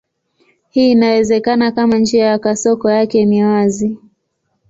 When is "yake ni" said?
2.91-3.43